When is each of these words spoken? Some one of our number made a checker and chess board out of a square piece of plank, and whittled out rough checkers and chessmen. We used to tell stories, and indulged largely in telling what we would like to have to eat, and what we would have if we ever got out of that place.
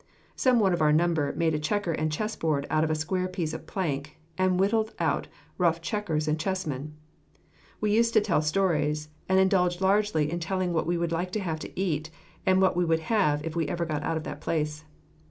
Some 0.35 0.59
one 0.59 0.73
of 0.73 0.81
our 0.81 0.91
number 0.91 1.31
made 1.37 1.53
a 1.53 1.59
checker 1.59 1.91
and 1.91 2.11
chess 2.11 2.35
board 2.35 2.65
out 2.71 2.83
of 2.83 2.89
a 2.89 2.95
square 2.95 3.27
piece 3.27 3.53
of 3.53 3.67
plank, 3.67 4.17
and 4.35 4.59
whittled 4.59 4.93
out 4.97 5.27
rough 5.59 5.79
checkers 5.79 6.27
and 6.27 6.39
chessmen. 6.39 6.93
We 7.79 7.93
used 7.95 8.13
to 8.13 8.21
tell 8.21 8.41
stories, 8.41 9.09
and 9.29 9.37
indulged 9.39 9.79
largely 9.79 10.31
in 10.31 10.39
telling 10.39 10.73
what 10.73 10.87
we 10.87 10.97
would 10.97 11.11
like 11.11 11.29
to 11.33 11.39
have 11.41 11.59
to 11.59 11.79
eat, 11.79 12.09
and 12.47 12.59
what 12.59 12.75
we 12.75 12.83
would 12.83 13.01
have 13.13 13.45
if 13.45 13.55
we 13.55 13.67
ever 13.67 13.85
got 13.85 14.01
out 14.01 14.17
of 14.17 14.23
that 14.23 14.41
place. 14.41 14.85